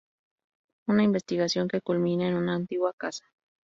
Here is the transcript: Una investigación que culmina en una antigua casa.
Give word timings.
Una 0.87 1.03
investigación 1.03 1.67
que 1.67 1.79
culmina 1.81 2.27
en 2.27 2.33
una 2.33 2.55
antigua 2.55 2.91
casa. 2.97 3.25